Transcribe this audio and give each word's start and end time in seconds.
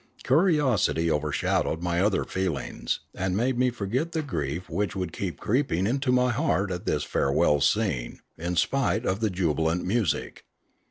Curiosity 0.23 1.11
over 1.11 1.31
shadowed 1.31 1.83
my 1.83 1.99
other 2.01 2.23
feelings 2.23 3.01
and 3.13 3.37
made 3.37 3.59
me 3.59 3.69
forget 3.69 4.13
the 4.13 4.23
grief 4.23 4.67
which 4.67 4.95
would 4.95 5.13
keep 5.13 5.39
creeping 5.39 5.85
into 5.85 6.11
my 6.11 6.31
heart 6.31 6.71
at 6.71 6.87
this 6.87 7.03
farewell 7.03 7.61
scene 7.61 8.19
in 8.35 8.55
spite 8.55 9.05
of 9.05 9.19
the 9.19 9.29
jubilant 9.29 9.85
music. 9.85 10.43